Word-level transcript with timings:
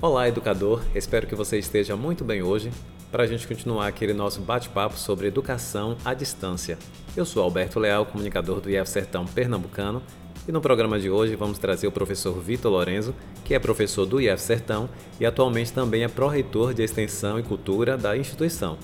Olá, 0.00 0.28
educador! 0.28 0.80
Espero 0.94 1.26
que 1.26 1.34
você 1.34 1.58
esteja 1.58 1.96
muito 1.96 2.22
bem 2.22 2.40
hoje 2.40 2.70
para 3.10 3.24
a 3.24 3.26
gente 3.26 3.48
continuar 3.48 3.88
aquele 3.88 4.12
nosso 4.12 4.40
bate-papo 4.40 4.96
sobre 4.96 5.26
educação 5.26 5.96
à 6.04 6.14
distância. 6.14 6.78
Eu 7.16 7.24
sou 7.24 7.42
Alberto 7.42 7.80
Leal, 7.80 8.06
comunicador 8.06 8.60
do 8.60 8.70
IF 8.70 8.88
Sertão 8.88 9.26
Pernambucano, 9.26 10.00
e 10.46 10.52
no 10.52 10.60
programa 10.60 11.00
de 11.00 11.10
hoje 11.10 11.34
vamos 11.34 11.58
trazer 11.58 11.88
o 11.88 11.92
professor 11.92 12.32
Vitor 12.40 12.70
Lorenzo, 12.70 13.12
que 13.44 13.54
é 13.54 13.58
professor 13.58 14.06
do 14.06 14.20
IF 14.20 14.40
Sertão 14.40 14.88
e 15.18 15.26
atualmente 15.26 15.72
também 15.72 16.04
é 16.04 16.08
pró-reitor 16.08 16.72
de 16.72 16.84
Extensão 16.84 17.36
e 17.36 17.42
Cultura 17.42 17.96
da 17.98 18.16
instituição. 18.16 18.78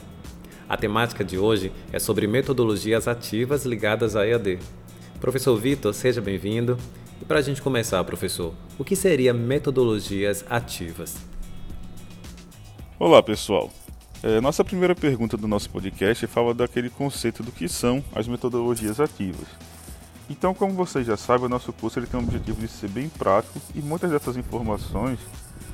A 0.69 0.77
temática 0.77 1.23
de 1.23 1.39
hoje 1.39 1.71
é 1.93 2.01
sobre 2.01 2.27
metodologias 2.27 3.07
ativas 3.07 3.65
ligadas 3.65 4.17
à 4.17 4.27
EAD. 4.27 4.59
Professor 5.21 5.57
Vitor, 5.57 5.95
seja 5.95 6.21
bem-vindo. 6.21 6.77
E 7.21 7.25
para 7.25 7.39
a 7.39 7.43
gente 7.43 7.63
começar, 7.63 8.03
professor, 8.05 8.53
o 8.79 8.85
que 8.85 8.97
seria 8.97 9.33
metodologias 9.33 10.45
ativas? 10.51 11.17
Olá, 12.99 13.23
pessoal. 13.23 13.71
É, 14.23 14.41
nossa 14.41 14.65
primeira 14.65 14.95
pergunta 14.95 15.37
do 15.37 15.47
nosso 15.47 15.71
podcast 15.71 16.27
fala 16.27 16.55
daquele 16.55 16.91
conceito 16.91 17.43
do 17.43 17.53
que 17.53 17.69
são 17.69 18.03
as 18.15 18.27
metodologias 18.27 18.99
ativas. 18.99 19.47
Então, 20.29 20.55
como 20.55 20.73
vocês 20.73 21.07
já 21.07 21.17
sabem, 21.17 21.47
o 21.47 21.49
nosso 21.49 21.73
curso 21.73 21.99
ele 21.99 22.07
tem 22.07 22.19
o 22.19 22.23
objetivo 22.23 22.61
de 22.61 22.69
ser 22.69 22.89
bem 22.89 23.09
prático 23.09 23.61
e 23.75 23.81
muitas 23.81 24.11
dessas 24.11 24.37
informações 24.37 25.19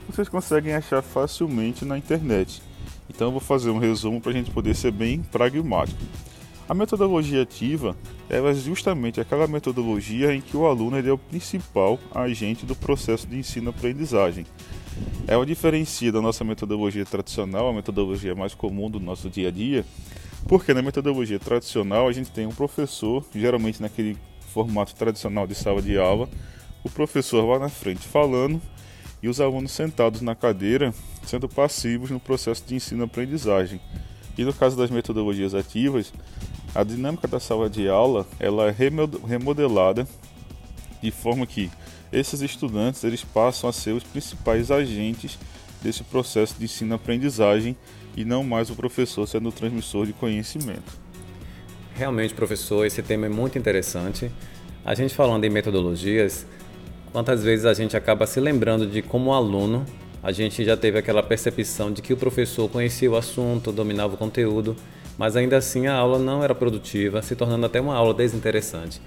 vocês 0.09 0.29
conseguem 0.29 0.75
achar 0.75 1.03
facilmente 1.03 1.85
na 1.85 1.97
internet. 1.97 2.61
Então, 3.09 3.29
eu 3.29 3.33
vou 3.33 3.41
fazer 3.41 3.71
um 3.71 3.79
resumo 3.79 4.21
para 4.21 4.33
a 4.33 4.35
gente 4.35 4.51
poder 4.51 4.75
ser 4.75 4.91
bem 4.91 5.23
pragmático. 5.23 6.01
A 6.71 6.75
metodologia 6.75 7.43
ativa 7.43 7.97
é 8.29 8.55
justamente 8.55 9.21
aquela 9.21 9.49
metodologia 9.49 10.33
em 10.33 10.41
que 10.41 10.57
o 10.57 10.67
aluno 10.67 10.97
é 10.97 11.13
o 11.13 11.19
principal 11.19 11.99
agente 12.15 12.65
do 12.65 12.77
processo 12.77 13.27
de 13.27 13.37
ensino-aprendizagem. 13.37 14.47
Ela 15.27 15.45
diferencia 15.45 16.13
da 16.13 16.21
nossa 16.21 16.45
metodologia 16.45 17.05
tradicional, 17.05 17.69
a 17.69 17.73
metodologia 17.73 18.37
mais 18.37 18.55
comum 18.55 18.89
do 18.89 19.01
nosso 19.01 19.29
dia 19.29 19.49
a 19.49 19.51
dia, 19.51 19.85
porque 20.47 20.73
na 20.73 20.81
metodologia 20.81 21.41
tradicional 21.41 22.07
a 22.07 22.13
gente 22.13 22.31
tem 22.31 22.47
um 22.47 22.53
professor, 22.53 23.27
geralmente 23.35 23.83
naquele 23.83 24.17
formato 24.53 24.95
tradicional 24.95 25.49
de 25.49 25.57
sala 25.57 25.83
de 25.83 25.99
aula, 25.99 26.29
o 26.85 26.89
professor 26.89 27.45
lá 27.51 27.59
na 27.59 27.69
frente 27.69 28.07
falando 28.07 28.63
e 29.21 29.29
os 29.29 29.41
alunos 29.41 29.73
sentados 29.73 30.21
na 30.21 30.37
cadeira 30.37 30.95
sendo 31.25 31.49
passivos 31.49 32.11
no 32.11 32.21
processo 32.21 32.63
de 32.65 32.77
ensino-aprendizagem. 32.77 33.81
E 34.39 34.45
no 34.45 34.55
caso 34.55 34.77
das 34.77 34.91
metodologias 34.91 35.55
ativas, 35.55 36.13
a 36.75 36.85
dinâmica 36.85 37.27
da 37.27 37.41
sala 37.41 37.69
de 37.69 37.89
aula 37.89 38.27
ela 38.39 38.69
é 38.69 38.75
remodelada 39.27 40.07
de 41.03 41.11
forma 41.11 41.47
que 41.47 41.71
esses 42.13 42.41
estudantes 42.41 43.05
eles 43.05 43.25
passam 43.25 43.69
a 43.69 43.73
ser 43.73 43.93
os 43.93 44.03
principais 44.03 44.71
agentes 44.71 45.39
desse 45.83 46.05
processo 46.05 46.57
de 46.59 46.65
ensino-aprendizagem 46.65 47.77
e 48.17 48.25
não 48.25 48.45
mais 48.45 48.71
o 48.71 48.75
professor 48.75 49.27
sendo 49.27 49.49
o 49.49 49.53
transmissor 49.53 50.07
de 50.07 50.13
conhecimento. 50.13 51.01
Realmente, 51.95 52.35
professor, 52.35 52.85
esse 52.85 53.03
tema 53.03 53.27
é 53.27 53.29
muito 53.29 53.59
interessante. 53.59 54.31
A 54.85 54.95
gente 54.95 55.15
falando 55.15 55.45
em 55.45 55.51
metodologias, 55.51 56.47
quantas 57.13 57.43
vezes 57.43 57.67
a 57.67 57.75
gente 57.75 57.97
acaba 57.97 58.27
se 58.27 58.41
lembrando 58.41 58.87
de 58.87 59.03
como 59.03 59.33
aluno 59.33 59.87
a 60.23 60.33
gente 60.33 60.63
já 60.65 60.77
teve 60.77 60.99
aquela 60.99 61.23
percepção 61.23 61.91
de 61.91 62.03
que 62.03 62.13
o 62.13 62.17
professor 62.17 62.69
conhecia 62.69 63.11
o 63.11 63.17
assunto, 63.17 63.73
dominava 63.73 64.15
o 64.15 64.19
conteúdo 64.19 64.77
mas 65.21 65.37
ainda 65.37 65.59
assim 65.59 65.87
a 65.87 65.95
aula 65.95 66.19
não 66.19 66.43
era 66.43 66.55
produtiva, 66.55 67.21
se 67.21 67.37
tornando 67.37 67.67
até 67.67 67.79
uma 67.79 67.95
aula 67.95 68.15
desinteressante. 68.15 69.03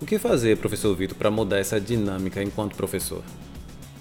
O 0.00 0.06
que 0.06 0.18
fazer, 0.18 0.56
professor 0.56 0.96
Vitor, 0.96 1.14
para 1.14 1.30
mudar 1.30 1.58
essa 1.58 1.78
dinâmica 1.78 2.42
enquanto 2.42 2.74
professor? 2.74 3.22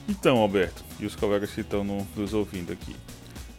Então, 0.08 0.38
Alberto, 0.38 0.82
e 0.98 1.06
os 1.06 1.14
colegas 1.14 1.52
que 1.52 1.60
estão 1.60 1.84
nos 1.84 2.34
ouvindo 2.34 2.72
aqui. 2.72 2.96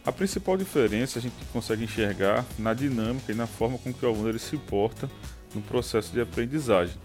A 0.03 0.11
principal 0.11 0.57
diferença 0.57 1.19
a 1.19 1.21
gente 1.21 1.35
consegue 1.53 1.83
enxergar 1.83 2.43
na 2.57 2.73
dinâmica 2.73 3.31
e 3.31 3.35
na 3.35 3.45
forma 3.45 3.77
com 3.77 3.93
que 3.93 4.03
o 4.03 4.09
aluno 4.09 4.27
ele 4.27 4.39
se 4.39 4.57
porta 4.57 5.07
no 5.53 5.61
processo 5.61 6.11
de 6.11 6.19
aprendizagem. 6.19 6.95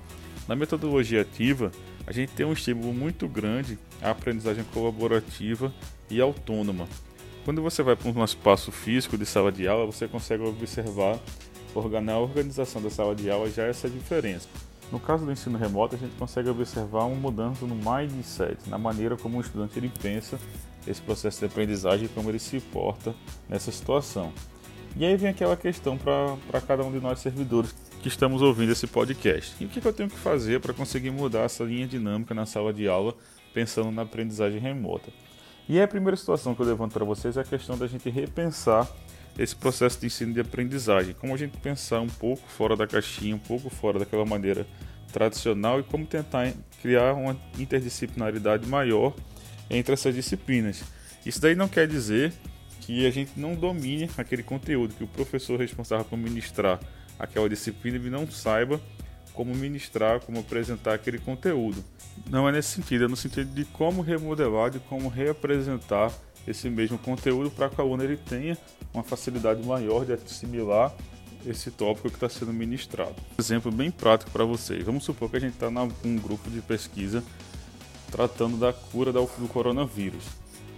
Na 0.48 0.56
metodologia 0.56 1.21
ativa, 1.21 1.71
a 2.06 2.12
gente 2.12 2.32
tem 2.32 2.47
um 2.47 2.54
estímulo 2.54 2.94
muito 2.94 3.28
grande 3.28 3.78
à 4.00 4.09
aprendizagem 4.09 4.65
colaborativa 4.72 5.71
e 6.09 6.19
autônoma, 6.19 6.88
quando 7.48 7.62
você 7.62 7.82
vai 7.82 7.97
para 7.97 8.10
um 8.10 8.25
espaço 8.25 8.70
físico 8.70 9.16
de 9.16 9.25
sala 9.25 9.50
de 9.50 9.66
aula, 9.66 9.86
você 9.86 10.06
consegue 10.06 10.42
observar 10.42 11.19
na 12.03 12.19
organização 12.19 12.82
da 12.82 12.91
sala 12.91 13.14
de 13.14 13.31
aula 13.31 13.48
já 13.48 13.64
essa 13.64 13.88
diferença. 13.88 14.47
No 14.92 15.00
caso 15.00 15.25
do 15.25 15.32
ensino 15.32 15.56
remoto, 15.56 15.94
a 15.94 15.98
gente 15.98 16.14
consegue 16.19 16.50
observar 16.50 17.06
uma 17.06 17.16
mudança 17.16 17.64
no 17.64 17.75
mindset, 17.75 18.69
na 18.69 18.76
maneira 18.76 19.16
como 19.16 19.38
o 19.38 19.41
estudante 19.41 19.78
ele 19.78 19.91
pensa 20.03 20.38
esse 20.86 21.00
processo 21.00 21.38
de 21.38 21.47
aprendizagem 21.47 22.04
e 22.04 22.09
como 22.10 22.28
ele 22.28 22.38
se 22.38 22.60
porta 22.60 23.14
nessa 23.48 23.72
situação. 23.72 24.30
E 24.94 25.06
aí 25.06 25.16
vem 25.16 25.30
aquela 25.30 25.56
questão 25.56 25.97
para 25.97 26.60
cada 26.60 26.84
um 26.84 26.92
de 26.92 27.00
nós 27.00 27.19
servidores 27.19 27.75
que 28.03 28.09
estamos 28.09 28.42
ouvindo 28.42 28.72
esse 28.72 28.86
podcast. 28.86 29.56
E 29.59 29.65
o 29.65 29.70
que, 29.70 29.80
que 29.80 29.88
eu 29.88 29.92
tenho 29.94 30.10
que 30.10 30.19
fazer 30.19 30.60
para 30.60 30.75
conseguir 30.75 31.12
mudar 31.12 31.44
essa 31.44 31.65
linha 31.65 31.88
dinâmica 31.88 32.34
na 32.34 32.44
sala 32.44 32.75
de 32.75 32.86
aula 32.86 33.15
pensando 33.54 33.91
na 33.91 34.03
aprendizagem 34.03 34.60
remota? 34.60 35.10
E 35.69 35.81
a 35.81 35.87
primeira 35.87 36.17
situação 36.17 36.55
que 36.55 36.62
eu 36.62 36.67
levanto 36.67 36.93
para 36.93 37.05
vocês 37.05 37.37
é 37.37 37.43
a 37.43 37.45
questão 37.45 37.77
da 37.77 37.87
gente 37.87 38.09
repensar 38.09 38.89
esse 39.39 39.55
processo 39.55 40.01
de 40.01 40.06
ensino 40.06 40.33
de 40.33 40.41
aprendizagem, 40.41 41.15
como 41.15 41.34
a 41.34 41.37
gente 41.37 41.59
pensar 41.59 42.01
um 42.01 42.09
pouco 42.09 42.43
fora 42.49 42.75
da 42.75 42.87
caixinha, 42.87 43.37
um 43.37 43.39
pouco 43.39 43.69
fora 43.69 43.99
daquela 43.99 44.25
maneira 44.25 44.67
tradicional 45.12 45.78
e 45.78 45.83
como 45.83 46.07
tentar 46.07 46.53
criar 46.81 47.12
uma 47.12 47.37
interdisciplinaridade 47.59 48.67
maior 48.67 49.15
entre 49.69 49.93
essas 49.93 50.15
disciplinas. 50.15 50.83
Isso 51.25 51.41
daí 51.41 51.55
não 51.55 51.69
quer 51.69 51.87
dizer 51.87 52.33
que 52.81 53.07
a 53.07 53.11
gente 53.11 53.33
não 53.37 53.55
domine 53.55 54.09
aquele 54.17 54.43
conteúdo, 54.43 54.95
que 54.95 55.05
o 55.05 55.09
professor 55.09 55.61
responsável 55.61 56.07
por 56.07 56.17
ministrar 56.17 56.81
aquela 57.19 57.47
disciplina 57.47 57.99
não 58.11 58.31
saiba 58.31 58.81
como 59.38 59.54
ministrar, 59.54 60.19
como 60.19 60.41
apresentar 60.41 60.94
aquele 60.94 61.16
conteúdo. 61.16 61.84
Não 62.28 62.49
é 62.49 62.50
nesse 62.50 62.71
sentido, 62.71 63.04
é 63.04 63.09
no 63.09 63.15
sentido 63.15 63.54
de 63.54 63.65
como 63.66 64.03
remodelar, 64.03 64.69
de 64.69 64.81
como 64.81 65.09
reapresentar 65.09 66.12
esse 66.44 66.69
mesmo 66.69 66.99
conteúdo 66.99 67.48
para 67.48 67.69
que 67.69 67.81
o 67.81 67.84
aluno 67.84 68.03
ele 68.03 68.16
tenha 68.16 68.59
uma 68.93 69.04
facilidade 69.04 69.65
maior 69.65 70.04
de 70.04 70.12
assimilar 70.12 70.93
esse 71.47 71.71
tópico 71.71 72.09
que 72.09 72.16
está 72.16 72.28
sendo 72.28 72.53
ministrado. 72.53 73.15
Exemplo 73.38 73.71
bem 73.71 73.93
prático 73.93 74.32
para 74.32 74.43
vocês. 74.43 74.82
Vamos 74.82 75.04
supor 75.04 75.31
que 75.31 75.37
a 75.37 75.41
gente 75.41 75.54
está 75.54 75.71
num 75.71 76.16
grupo 76.16 76.50
de 76.50 76.60
pesquisa 76.60 77.22
tratando 78.10 78.56
da 78.56 78.72
cura 78.72 79.12
do 79.12 79.25
coronavírus. 79.53 80.25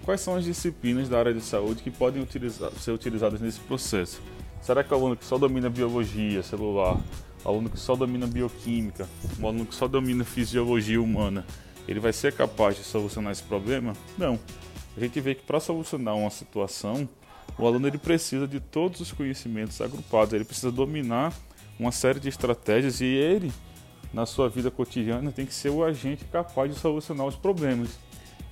Quais 0.04 0.20
são 0.20 0.36
as 0.36 0.44
disciplinas 0.44 1.08
da 1.08 1.18
área 1.18 1.32
de 1.32 1.40
saúde 1.40 1.82
que 1.82 1.90
podem 1.90 2.22
utilizar, 2.22 2.70
ser 2.72 2.90
utilizadas 2.90 3.40
nesse 3.40 3.60
processo? 3.60 4.20
Será 4.60 4.84
que 4.84 4.92
o 4.92 4.96
aluno 4.98 5.16
que 5.16 5.24
só 5.24 5.38
domina 5.38 5.70
biologia 5.70 6.42
celular 6.42 7.00
aluno 7.48 7.70
que 7.70 7.78
só 7.78 7.96
domina 7.96 8.26
bioquímica, 8.26 9.08
um 9.38 9.46
aluno 9.46 9.66
que 9.66 9.74
só 9.74 9.88
domina 9.88 10.24
fisiologia 10.24 11.00
humana, 11.00 11.46
ele 11.88 12.00
vai 12.00 12.12
ser 12.12 12.32
capaz 12.32 12.76
de 12.76 12.84
solucionar 12.84 13.32
esse 13.32 13.42
problema? 13.42 13.94
Não. 14.18 14.38
A 14.96 15.00
gente 15.00 15.20
vê 15.20 15.34
que 15.34 15.42
para 15.42 15.60
solucionar 15.60 16.16
uma 16.16 16.30
situação, 16.30 17.08
o 17.58 17.66
aluno 17.66 17.86
ele 17.86 17.98
precisa 17.98 18.46
de 18.46 18.60
todos 18.60 19.00
os 19.00 19.12
conhecimentos 19.12 19.80
agrupados, 19.80 20.32
ele 20.34 20.44
precisa 20.44 20.70
dominar 20.70 21.32
uma 21.78 21.92
série 21.92 22.20
de 22.20 22.28
estratégias 22.28 23.00
e 23.00 23.06
ele, 23.06 23.52
na 24.12 24.26
sua 24.26 24.48
vida 24.48 24.70
cotidiana, 24.70 25.32
tem 25.32 25.46
que 25.46 25.54
ser 25.54 25.70
o 25.70 25.82
agente 25.82 26.24
capaz 26.26 26.72
de 26.72 26.78
solucionar 26.78 27.26
os 27.26 27.36
problemas. 27.36 27.98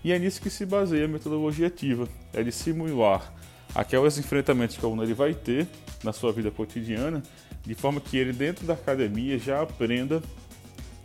E 0.03 0.13
é 0.13 0.19
nisso 0.19 0.41
que 0.41 0.49
se 0.49 0.65
baseia 0.65 1.05
a 1.05 1.09
metodologia 1.09 1.67
ativa, 1.67 2.09
é 2.33 2.43
de 2.43 2.53
simular 2.53 3.35
aqueles 3.75 4.17
enfrentamentos 4.19 4.77
que 4.77 4.85
o 4.85 4.89
aluno 4.89 5.03
ele 5.03 5.15
vai 5.15 5.35
ter 5.35 5.69
na 6.03 6.13
sua 6.13 6.33
vida 6.33 6.51
cotidiana 6.51 7.23
de 7.69 7.75
forma 7.75 8.01
que 8.01 8.17
ele 8.17 8.33
dentro 8.33 8.67
da 8.67 8.73
academia 8.73 9.39
já 9.39 9.61
aprenda 9.61 10.23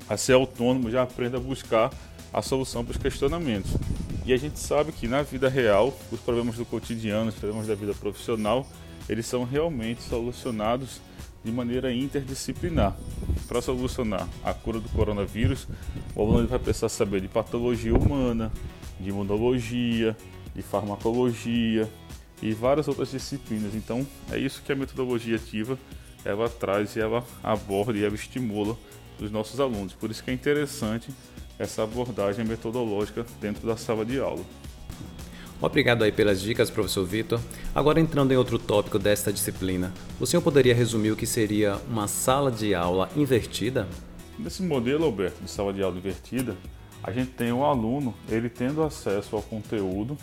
a 0.08 0.16
ser 0.16 0.32
autônomo, 0.32 0.90
já 0.90 1.04
aprenda 1.04 1.36
a 1.36 1.40
buscar 1.40 1.92
a 2.32 2.42
solução 2.42 2.86
para 2.86 2.94
os 2.94 2.98
questionamentos. 2.98 3.74
E 4.26 4.32
a 4.32 4.38
gente 4.38 4.58
sabe 4.58 4.94
que 4.94 5.06
na 5.06 5.22
vida 5.24 5.50
real, 5.50 5.94
os 6.10 6.22
problemas 6.22 6.56
do 6.56 6.64
cotidiano, 6.64 7.28
os 7.28 7.36
problemas 7.36 7.68
da 7.68 7.76
vida 7.76 7.94
profissional, 7.94 8.66
eles 9.10 9.26
são 9.26 9.44
realmente 9.44 10.04
solucionados 10.04 11.02
de 11.44 11.52
maneira 11.52 11.92
interdisciplinar. 11.94 12.96
Para 13.46 13.62
solucionar 13.62 14.26
a 14.42 14.54
cura 14.54 14.80
do 14.80 14.88
coronavírus, 14.88 15.68
o 16.16 16.22
aluno 16.22 16.48
vai 16.48 16.60
precisar 16.60 16.88
saber 16.88 17.20
de 17.20 17.28
patologia 17.28 17.94
humana, 17.94 18.50
de 19.02 19.10
imunologia, 19.10 20.16
de 20.56 20.62
farmacologia 20.62 21.90
e 22.42 22.54
várias 22.54 22.88
outras 22.88 23.12
disciplinas. 23.12 23.76
Então, 23.76 24.08
é 24.32 24.38
isso 24.38 24.64
que 24.66 24.72
a 24.72 24.76
metodologia 24.78 25.36
ativa 25.36 25.78
ela 26.26 26.50
traz 26.50 26.96
e 26.96 27.00
ela 27.00 27.24
aborda 27.44 27.98
e 27.98 28.04
ela 28.04 28.16
estimula 28.16 28.78
os 29.20 29.32
nossos 29.32 29.60
alunos. 29.60 29.94
Por 29.94 30.12
isso 30.12 30.24
que 30.24 30.32
é 30.32 30.34
interessante 30.34 31.10
essa 31.58 31.84
abordagem 31.84 32.46
metodológica 32.46 33.26
dentro 33.40 33.68
da 33.68 33.78
sala 33.78 34.06
de 34.06 34.20
aula. 34.20 34.44
Obrigado 35.62 36.04
aí 36.04 36.12
pelas 36.12 36.42
dicas, 36.42 36.70
professor 36.70 37.06
Vitor. 37.06 37.40
Agora 37.74 38.00
entrando 38.00 38.34
em 38.34 38.36
outro 38.36 38.60
tópico 38.60 39.00
desta 39.00 39.32
disciplina, 39.32 39.94
o 40.20 40.26
senhor 40.26 40.42
poderia 40.42 40.76
resumir 40.76 41.12
o 41.12 41.16
que 41.16 41.26
seria 41.26 41.78
uma 41.90 42.08
sala 42.08 42.52
de 42.52 42.76
aula 42.76 43.10
invertida? 43.16 43.88
Nesse 44.38 44.62
modelo, 44.62 45.06
Alberto, 45.06 45.42
de 45.42 45.50
sala 45.50 45.72
de 45.72 45.82
aula 45.82 45.98
invertida, 45.98 46.58
a 47.02 47.12
gente 47.12 47.32
tem 47.32 47.54
o 47.54 47.64
aluno, 47.64 48.14
ele 48.30 48.50
tendo 48.50 48.84
acesso 48.84 49.36
ao 49.36 49.42
conteúdo 49.42 50.18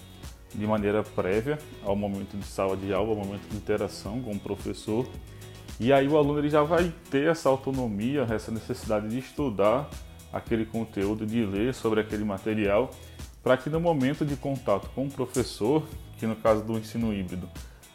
de 0.55 0.67
maneira 0.67 1.03
prévia 1.03 1.58
ao 1.85 1.94
momento 1.94 2.37
de 2.37 2.44
sala 2.44 2.76
de 2.76 2.93
aula, 2.93 3.11
ao 3.11 3.17
momento 3.17 3.49
de 3.49 3.56
interação 3.56 4.20
com 4.20 4.32
o 4.32 4.38
professor. 4.38 5.06
E 5.81 5.94
aí 5.94 6.06
o 6.06 6.19
aluno 6.19 6.38
ele 6.38 6.50
já 6.50 6.62
vai 6.62 6.93
ter 7.11 7.29
essa 7.29 7.49
autonomia, 7.49 8.27
essa 8.31 8.53
necessidade 8.53 9.09
de 9.09 9.19
estudar 9.19 9.88
aquele 10.31 10.67
conteúdo, 10.67 11.25
de 11.25 11.43
ler 11.47 11.73
sobre 11.73 12.00
aquele 12.00 12.23
material, 12.23 12.91
para 13.43 13.56
que 13.56 13.71
no 13.71 13.81
momento 13.81 14.23
de 14.23 14.37
contato 14.37 14.91
com 14.94 15.06
o 15.06 15.11
professor, 15.11 15.82
que 16.19 16.27
no 16.27 16.37
caso 16.37 16.62
do 16.62 16.77
ensino 16.77 17.15
híbrido 17.15 17.49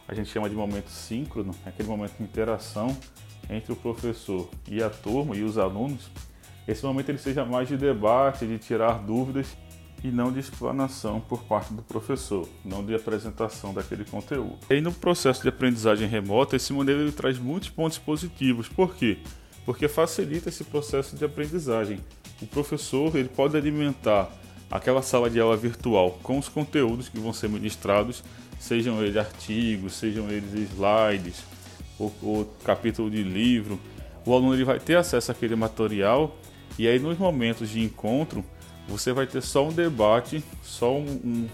a 0.08 0.14
gente 0.14 0.28
chama 0.30 0.50
de 0.50 0.56
momento 0.56 0.88
síncrono, 0.88 1.54
aquele 1.64 1.88
momento 1.88 2.16
de 2.16 2.24
interação 2.24 2.88
entre 3.48 3.72
o 3.72 3.76
professor 3.76 4.50
e 4.68 4.82
a 4.82 4.90
turma 4.90 5.36
e 5.36 5.44
os 5.44 5.56
alunos, 5.56 6.10
esse 6.66 6.84
momento 6.84 7.10
ele 7.10 7.18
seja 7.18 7.44
mais 7.44 7.68
de 7.68 7.76
debate, 7.76 8.46
de 8.46 8.58
tirar 8.58 8.98
dúvidas 8.98 9.56
e 10.04 10.08
não 10.08 10.32
de 10.32 10.40
explanação 10.40 11.20
por 11.20 11.42
parte 11.44 11.72
do 11.72 11.82
professor, 11.82 12.48
não 12.64 12.84
de 12.84 12.94
apresentação 12.94 13.72
daquele 13.72 14.04
conteúdo. 14.04 14.58
E 14.70 14.80
no 14.80 14.92
processo 14.92 15.42
de 15.42 15.48
aprendizagem 15.48 16.08
remota, 16.08 16.56
esse 16.56 16.72
modelo 16.72 17.10
traz 17.12 17.38
muitos 17.38 17.68
pontos 17.68 17.98
positivos. 17.98 18.68
Por 18.68 18.94
quê? 18.94 19.18
Porque 19.64 19.88
facilita 19.88 20.48
esse 20.48 20.64
processo 20.64 21.16
de 21.16 21.24
aprendizagem. 21.24 21.98
O 22.40 22.46
professor 22.46 23.16
ele 23.16 23.28
pode 23.28 23.56
alimentar 23.56 24.30
aquela 24.70 25.02
sala 25.02 25.30
de 25.30 25.40
aula 25.40 25.56
virtual 25.56 26.18
com 26.22 26.38
os 26.38 26.48
conteúdos 26.48 27.08
que 27.08 27.18
vão 27.18 27.32
ser 27.32 27.48
ministrados, 27.48 28.22
sejam 28.58 29.02
eles 29.02 29.16
artigos, 29.16 29.94
sejam 29.94 30.28
eles 30.30 30.52
slides, 30.70 31.44
ou, 31.98 32.12
ou 32.22 32.44
capítulo 32.64 33.10
de 33.10 33.22
livro. 33.22 33.80
O 34.24 34.34
aluno 34.34 34.54
ele 34.54 34.64
vai 34.64 34.78
ter 34.78 34.96
acesso 34.96 35.30
àquele 35.30 35.56
material 35.56 36.36
e 36.78 36.86
aí 36.86 36.98
nos 36.98 37.16
momentos 37.16 37.70
de 37.70 37.80
encontro 37.80 38.44
você 38.88 39.12
vai 39.12 39.26
ter 39.26 39.42
só 39.42 39.66
um 39.66 39.72
debate, 39.72 40.42
só 40.62 40.96
um, 40.96 41.08
um, 41.24 41.48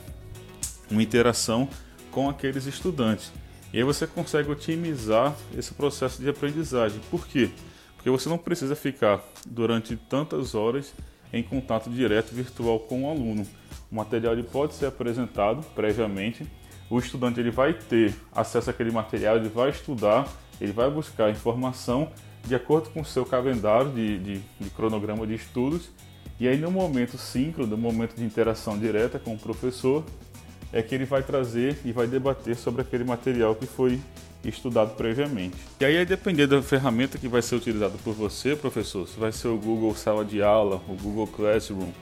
uma 0.90 1.02
interação 1.02 1.69
com 2.11 2.29
aqueles 2.29 2.67
estudantes. 2.67 3.32
E 3.73 3.79
aí 3.79 3.84
você 3.84 4.06
consegue 4.06 4.50
otimizar 4.50 5.34
esse 5.56 5.73
processo 5.73 6.20
de 6.20 6.29
aprendizagem. 6.29 7.00
Por 7.11 7.26
quê? 7.26 7.50
Porque 7.96 8.11
você 8.11 8.29
não 8.29 8.37
precisa 8.37 8.76
ficar 8.76 9.23
durante 9.46 9.96
tantas 9.96 10.55
horas 10.55 10.93
em 11.32 11.43
contato 11.43 11.88
direto 11.88 12.34
virtual 12.34 12.81
com 12.81 13.05
o 13.05 13.11
aluno. 13.11 13.46
O 13.90 13.94
material 13.94 14.34
ele 14.34 14.43
pode 14.43 14.75
ser 14.75 14.87
apresentado 14.87 15.64
previamente. 15.75 16.46
O 16.90 16.99
estudante 16.99 17.40
ele 17.40 17.50
vai 17.50 17.73
ter 17.73 18.14
acesso 18.34 18.69
àquele 18.69 18.90
material, 18.90 19.37
ele 19.37 19.49
vai 19.49 19.70
estudar, 19.70 20.29
ele 20.61 20.73
vai 20.73 20.90
buscar 20.90 21.31
informação 21.31 22.11
de 22.44 22.55
acordo 22.55 22.90
com 22.90 23.00
o 23.00 23.05
seu 23.05 23.25
calendário 23.25 23.90
de, 23.93 24.19
de, 24.19 24.43
de 24.61 24.70
cronograma 24.70 25.26
de 25.26 25.34
estudos 25.34 25.88
e 26.42 26.48
aí, 26.48 26.58
no 26.58 26.72
momento 26.72 27.16
síncrono, 27.16 27.70
no 27.70 27.78
momento 27.78 28.16
de 28.16 28.24
interação 28.24 28.76
direta 28.76 29.16
com 29.16 29.32
o 29.32 29.38
professor, 29.38 30.04
é 30.72 30.82
que 30.82 30.92
ele 30.92 31.04
vai 31.04 31.22
trazer 31.22 31.78
e 31.84 31.92
vai 31.92 32.08
debater 32.08 32.56
sobre 32.56 32.82
aquele 32.82 33.04
material 33.04 33.54
que 33.54 33.64
foi 33.64 34.00
estudado 34.44 34.96
previamente. 34.96 35.54
E 35.78 35.84
aí, 35.84 36.04
depender 36.04 36.48
da 36.48 36.60
ferramenta 36.60 37.16
que 37.16 37.28
vai 37.28 37.42
ser 37.42 37.54
utilizada 37.54 37.94
por 38.02 38.12
você, 38.12 38.56
professor, 38.56 39.06
se 39.06 39.20
vai 39.20 39.30
ser 39.30 39.46
o 39.46 39.56
Google 39.56 39.94
Sala 39.94 40.24
de 40.24 40.42
Aula, 40.42 40.82
o 40.88 40.94
Google 40.94 41.28
Classroom, 41.28 41.92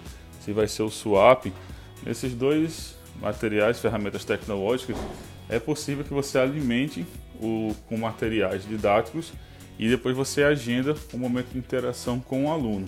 se 0.42 0.54
vai 0.54 0.66
ser 0.66 0.84
o 0.84 0.90
Swap, 0.90 1.44
nesses 2.02 2.32
dois 2.32 2.96
materiais, 3.20 3.78
ferramentas 3.78 4.24
tecnológicas, 4.24 4.96
é 5.50 5.58
possível 5.58 6.02
que 6.02 6.14
você 6.14 6.38
alimente 6.38 7.04
o, 7.42 7.74
com 7.86 7.98
materiais 7.98 8.66
didáticos 8.66 9.34
e 9.78 9.86
depois 9.86 10.16
você 10.16 10.42
agenda 10.44 10.94
um 11.12 11.18
momento 11.18 11.52
de 11.52 11.58
interação 11.58 12.18
com 12.18 12.46
o 12.46 12.50
aluno. 12.50 12.86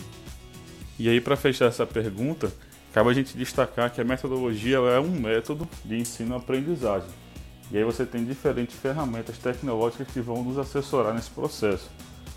E 0.99 1.09
aí, 1.09 1.21
para 1.21 1.37
fechar 1.37 1.67
essa 1.67 1.87
pergunta, 1.87 2.53
cabe 2.93 3.11
a 3.11 3.12
gente 3.12 3.37
destacar 3.37 3.91
que 3.91 4.00
a 4.00 4.05
metodologia 4.05 4.77
é 4.77 5.00
um 5.00 5.11
método 5.11 5.69
de 5.85 5.99
ensino-aprendizagem. 5.99 7.09
E 7.71 7.79
aí 7.79 7.85
você 7.85 8.05
tem 8.05 8.25
diferentes 8.25 8.77
ferramentas 8.77 9.39
tecnológicas 9.39 10.09
que 10.09 10.21
vão 10.21 10.44
nos 10.44 10.59
assessorar 10.59 11.15
nesse 11.15 11.31
processo. 11.31 11.91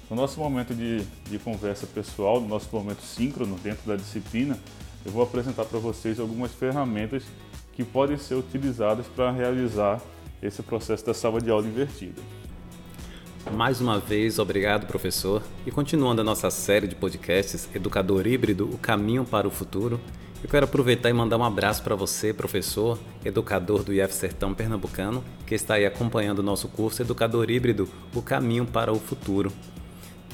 No 0.10 0.16
nosso 0.16 0.40
momento 0.40 0.74
de, 0.74 1.02
de 1.30 1.40
conversa 1.40 1.86
pessoal, 1.88 2.40
no 2.40 2.48
nosso 2.48 2.70
momento 2.72 3.02
síncrono 3.02 3.58
dentro 3.58 3.86
da 3.88 3.96
disciplina, 3.96 4.58
eu 5.06 5.12
vou 5.12 5.24
apresentar 5.24 5.66
para 5.66 5.80
vocês 5.80 6.20
algumas 6.20 6.54
ferramentas 6.54 7.24
que 7.74 7.84
podem 7.84 8.18
ser 8.18 8.36
utilizadas 8.36 9.06
para 9.08 9.32
realizar 9.32 10.02
esse 10.42 10.64
processo 10.64 11.06
da 11.06 11.14
sala 11.14 11.42
de 11.42 11.50
aula 11.50 11.68
invertida. 11.68 12.22
Mais 13.54 13.80
uma 13.80 14.00
vez, 14.00 14.40
obrigado, 14.40 14.88
professor. 14.88 15.42
E 15.66 15.72
continuando 15.72 16.20
a 16.20 16.24
nossa 16.24 16.50
série 16.50 16.88
de 16.88 16.96
podcasts 16.96 17.70
Educador 17.74 18.28
Híbrido 18.28 18.66
O 18.66 18.78
Caminho 18.78 19.24
para 19.24 19.48
o 19.48 19.52
Futuro, 19.52 20.00
eu 20.44 20.50
quero 20.50 20.66
aproveitar 20.66 21.10
e 21.10 21.14
mandar 21.14 21.38
um 21.38 21.44
abraço 21.44 21.82
para 21.82 21.96
você, 21.96 22.34
professor, 22.34 23.00
educador 23.24 23.84
do 23.84 23.94
IF 23.94 24.14
Sertão 24.14 24.54
Pernambucano, 24.54 25.24
que 25.46 25.56
está 25.56 25.76
aí 25.76 25.86
acompanhando 25.86 26.40
o 26.40 26.44
nosso 26.44 26.68
curso 26.68 27.02
Educador 27.02 27.50
Híbrido 27.50 27.88
O 28.14 28.22
Caminho 28.22 28.66
para 28.66 28.92
o 28.92 29.00
Futuro. 29.00 29.52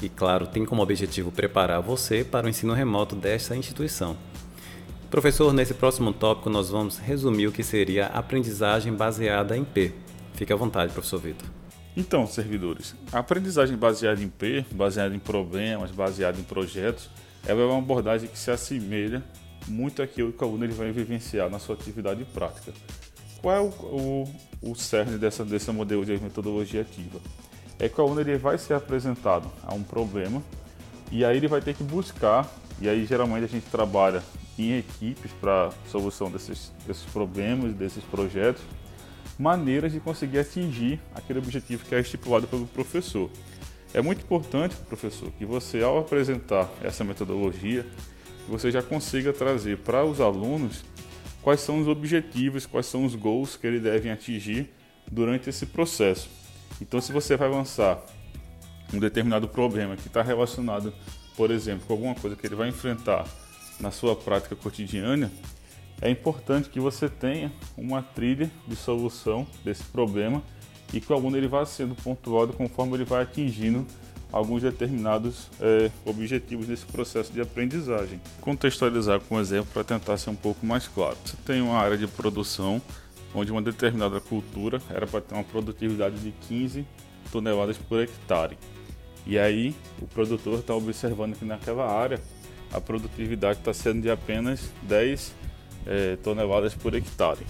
E, 0.02 0.08
claro, 0.08 0.46
tem 0.46 0.64
como 0.64 0.82
objetivo 0.82 1.30
preparar 1.30 1.80
você 1.80 2.24
para 2.24 2.46
o 2.46 2.50
ensino 2.50 2.72
remoto 2.72 3.14
desta 3.14 3.54
instituição. 3.54 4.16
Professor, 5.10 5.52
nesse 5.52 5.74
próximo 5.74 6.12
tópico 6.12 6.50
nós 6.50 6.70
vamos 6.70 6.98
resumir 6.98 7.46
o 7.46 7.52
que 7.52 7.62
seria 7.62 8.06
aprendizagem 8.06 8.92
baseada 8.92 9.56
em 9.56 9.62
P. 9.62 9.92
Fique 10.34 10.52
à 10.52 10.56
vontade, 10.56 10.92
professor 10.92 11.20
Vitor. 11.20 11.61
Então, 11.96 12.26
servidores, 12.26 12.94
a 13.12 13.18
aprendizagem 13.18 13.76
baseada 13.76 14.22
em 14.22 14.28
P, 14.28 14.64
baseada 14.72 15.14
em 15.14 15.18
problemas, 15.18 15.90
baseada 15.90 16.38
em 16.38 16.42
projetos, 16.42 17.10
ela 17.46 17.60
é 17.60 17.64
uma 17.64 17.78
abordagem 17.78 18.28
que 18.28 18.38
se 18.38 18.50
assemelha 18.50 19.22
muito 19.68 20.02
àquilo 20.02 20.32
que 20.32 20.42
o 20.42 20.46
aluno 20.46 20.64
ele 20.64 20.72
vai 20.72 20.90
vivenciar 20.90 21.50
na 21.50 21.58
sua 21.58 21.74
atividade 21.74 22.24
prática. 22.24 22.72
Qual 23.42 23.54
é 23.54 23.60
o, 23.60 23.68
o, 24.62 24.70
o 24.70 24.74
cerne 24.74 25.18
dessa, 25.18 25.44
desse 25.44 25.70
modelo 25.70 26.04
de 26.04 26.16
metodologia 26.18 26.80
ativa? 26.80 27.20
É 27.78 27.88
que 27.88 28.00
o 28.00 28.04
aluno 28.04 28.20
ele 28.20 28.38
vai 28.38 28.56
ser 28.56 28.74
apresentado 28.74 29.50
a 29.62 29.74
um 29.74 29.82
problema 29.82 30.42
e 31.10 31.24
aí 31.24 31.36
ele 31.36 31.48
vai 31.48 31.60
ter 31.60 31.74
que 31.74 31.84
buscar, 31.84 32.50
e 32.80 32.88
aí 32.88 33.04
geralmente 33.04 33.44
a 33.44 33.48
gente 33.48 33.66
trabalha 33.66 34.22
em 34.58 34.78
equipes 34.78 35.30
para 35.32 35.70
solução 35.88 36.30
desses, 36.30 36.72
desses 36.86 37.04
problemas, 37.04 37.74
desses 37.74 38.02
projetos, 38.04 38.62
maneiras 39.42 39.90
de 39.92 39.98
conseguir 39.98 40.38
atingir 40.38 41.00
aquele 41.12 41.40
objetivo 41.40 41.84
que 41.84 41.94
é 41.94 42.00
estipulado 42.00 42.46
pelo 42.46 42.64
professor. 42.68 43.28
É 43.92 44.00
muito 44.00 44.22
importante, 44.22 44.76
professor, 44.88 45.30
que 45.32 45.44
você, 45.44 45.82
ao 45.82 45.98
apresentar 45.98 46.70
essa 46.80 47.02
metodologia, 47.02 47.84
você 48.48 48.70
já 48.70 48.82
consiga 48.82 49.32
trazer 49.32 49.78
para 49.78 50.04
os 50.04 50.20
alunos 50.20 50.84
quais 51.42 51.60
são 51.60 51.80
os 51.80 51.88
objetivos, 51.88 52.66
quais 52.66 52.86
são 52.86 53.04
os 53.04 53.16
goals 53.16 53.56
que 53.56 53.66
eles 53.66 53.82
devem 53.82 54.12
atingir 54.12 54.70
durante 55.10 55.50
esse 55.50 55.66
processo. 55.66 56.30
Então, 56.80 57.00
se 57.00 57.12
você 57.12 57.36
vai 57.36 57.50
lançar 57.50 58.00
um 58.94 59.00
determinado 59.00 59.48
problema 59.48 59.96
que 59.96 60.06
está 60.06 60.22
relacionado, 60.22 60.94
por 61.36 61.50
exemplo, 61.50 61.84
com 61.86 61.94
alguma 61.94 62.14
coisa 62.14 62.36
que 62.36 62.46
ele 62.46 62.54
vai 62.54 62.68
enfrentar 62.68 63.26
na 63.80 63.90
sua 63.90 64.14
prática 64.14 64.54
cotidiana, 64.54 65.32
é 66.02 66.10
importante 66.10 66.68
que 66.68 66.80
você 66.80 67.08
tenha 67.08 67.52
uma 67.76 68.02
trilha 68.02 68.50
de 68.66 68.74
solução 68.74 69.46
desse 69.64 69.84
problema 69.84 70.42
e 70.92 71.00
que 71.00 71.10
o 71.10 71.14
aluno 71.14 71.36
ele 71.36 71.46
vá 71.46 71.64
sendo 71.64 71.94
pontuado 71.94 72.52
conforme 72.52 72.94
ele 72.94 73.04
vai 73.04 73.22
atingindo 73.22 73.86
alguns 74.32 74.62
determinados 74.62 75.48
é, 75.60 75.90
objetivos 76.04 76.66
desse 76.66 76.84
processo 76.86 77.32
de 77.32 77.40
aprendizagem. 77.40 78.20
Contextualizar 78.40 79.20
com 79.20 79.36
um 79.36 79.40
exemplo 79.40 79.70
para 79.72 79.84
tentar 79.84 80.16
ser 80.16 80.30
um 80.30 80.34
pouco 80.34 80.66
mais 80.66 80.88
claro. 80.88 81.16
Você 81.24 81.36
tem 81.46 81.62
uma 81.62 81.78
área 81.78 81.96
de 81.96 82.08
produção 82.08 82.82
onde 83.32 83.52
uma 83.52 83.62
determinada 83.62 84.20
cultura 84.20 84.82
era 84.90 85.06
para 85.06 85.20
ter 85.20 85.34
uma 85.34 85.44
produtividade 85.44 86.16
de 86.16 86.32
15 86.48 86.84
toneladas 87.30 87.78
por 87.78 88.02
hectare. 88.02 88.58
E 89.24 89.38
aí 89.38 89.74
o 90.00 90.06
produtor 90.06 90.58
está 90.58 90.74
observando 90.74 91.36
que 91.36 91.44
naquela 91.44 91.86
área 91.86 92.20
a 92.72 92.80
produtividade 92.80 93.60
está 93.60 93.72
sendo 93.72 94.02
de 94.02 94.10
apenas 94.10 94.72
10 94.82 95.32
é, 95.86 96.16
toneladas 96.16 96.74
por 96.74 96.94
hectare. 96.94 97.44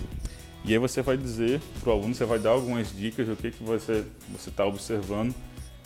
E 0.65 0.73
aí 0.73 0.79
você 0.79 1.03
vai 1.03 1.17
dizer 1.17 1.61
para 1.81 1.91
o 1.91 1.93
aluno, 1.93 2.15
você 2.15 2.25
vai 2.25 2.39
dar 2.39 2.51
algumas 2.51 2.95
dicas 2.95 3.27
do 3.27 3.37
que, 3.37 3.51
que 3.51 3.63
você 3.63 4.05
está 4.47 4.65
observando, 4.65 5.35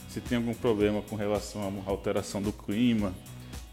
se 0.08 0.20
tem 0.20 0.36
algum 0.36 0.54
problema 0.54 1.00
com 1.02 1.16
relação 1.16 1.82
à 1.86 1.90
alteração 1.90 2.42
do 2.42 2.52
clima, 2.52 3.12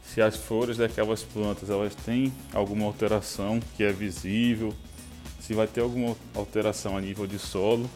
se 0.03 0.21
as 0.21 0.35
flores 0.35 0.77
daquelas 0.77 1.23
plantas 1.23 1.69
elas 1.69 1.95
têm 1.95 2.33
alguma 2.53 2.85
alteração 2.85 3.59
que 3.75 3.83
é 3.83 3.91
visível, 3.91 4.73
se 5.39 5.53
vai 5.53 5.67
ter 5.67 5.81
alguma 5.81 6.15
alteração 6.33 6.97
a 6.97 7.01
nível 7.01 7.27
de 7.27 7.39
solo. 7.39 7.89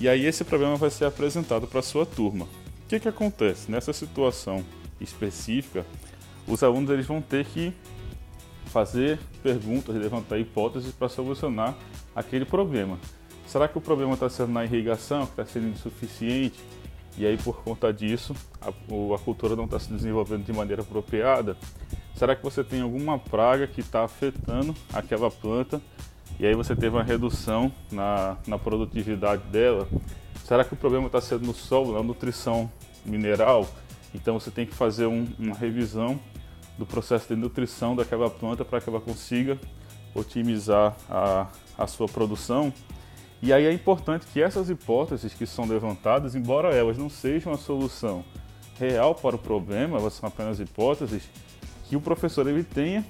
E 0.00 0.08
aí 0.08 0.26
esse 0.26 0.44
problema 0.44 0.76
vai 0.76 0.90
ser 0.90 1.04
apresentado 1.04 1.66
para 1.66 1.80
a 1.80 1.82
sua 1.82 2.04
turma. 2.04 2.44
O 2.44 2.88
que, 2.88 3.00
que 3.00 3.08
acontece? 3.08 3.70
Nessa 3.70 3.92
situação 3.92 4.64
específica, 5.00 5.86
os 6.46 6.62
alunos 6.62 6.90
eles 6.90 7.06
vão 7.06 7.22
ter 7.22 7.46
que 7.46 7.72
fazer 8.74 9.20
perguntas, 9.40 9.94
levantar 9.94 10.36
hipóteses 10.36 10.90
para 10.90 11.08
solucionar 11.08 11.76
aquele 12.12 12.44
problema. 12.44 12.98
Será 13.46 13.68
que 13.68 13.78
o 13.78 13.80
problema 13.80 14.14
está 14.14 14.28
sendo 14.28 14.50
na 14.50 14.64
irrigação, 14.64 15.24
que 15.26 15.32
está 15.32 15.46
sendo 15.46 15.68
insuficiente? 15.68 16.58
E 17.16 17.24
aí, 17.24 17.36
por 17.36 17.62
conta 17.62 17.92
disso, 17.92 18.34
a, 18.60 18.70
a 18.70 19.18
cultura 19.20 19.54
não 19.54 19.66
está 19.66 19.78
se 19.78 19.92
desenvolvendo 19.92 20.44
de 20.44 20.52
maneira 20.52 20.82
apropriada? 20.82 21.56
Será 22.16 22.34
que 22.34 22.42
você 22.42 22.64
tem 22.64 22.80
alguma 22.80 23.16
praga 23.16 23.68
que 23.68 23.80
está 23.80 24.02
afetando 24.02 24.74
aquela 24.92 25.30
planta 25.30 25.80
e 26.40 26.44
aí 26.44 26.54
você 26.54 26.74
teve 26.74 26.96
uma 26.96 27.04
redução 27.04 27.70
na, 27.92 28.36
na 28.44 28.58
produtividade 28.58 29.44
dela, 29.52 29.86
será 30.44 30.64
que 30.64 30.74
o 30.74 30.76
problema 30.76 31.06
está 31.06 31.20
sendo 31.20 31.46
no 31.46 31.54
solo, 31.54 31.92
na 31.92 32.02
nutrição 32.02 32.68
mineral? 33.06 33.68
Então 34.12 34.40
você 34.40 34.50
tem 34.50 34.66
que 34.66 34.74
fazer 34.74 35.06
um, 35.06 35.28
uma 35.38 35.54
revisão 35.54 36.18
do 36.78 36.84
processo 36.84 37.28
de 37.28 37.36
nutrição 37.36 37.94
daquela 37.94 38.28
planta 38.28 38.64
para 38.64 38.80
que 38.80 38.88
ela 38.88 39.00
consiga 39.00 39.58
otimizar 40.14 40.96
a, 41.08 41.48
a 41.76 41.86
sua 41.86 42.08
produção. 42.08 42.72
E 43.42 43.52
aí 43.52 43.66
é 43.66 43.72
importante 43.72 44.26
que 44.32 44.40
essas 44.40 44.70
hipóteses 44.70 45.34
que 45.34 45.46
são 45.46 45.66
levantadas, 45.66 46.34
embora 46.34 46.74
elas 46.74 46.96
não 46.96 47.10
sejam 47.10 47.52
a 47.52 47.58
solução 47.58 48.24
real 48.78 49.14
para 49.14 49.36
o 49.36 49.38
problema, 49.38 49.98
elas 49.98 50.14
são 50.14 50.28
apenas 50.28 50.58
hipóteses, 50.58 51.22
que 51.88 51.96
o 51.96 52.00
professor 52.00 52.46
ele 52.48 52.64
tenha 52.64 53.04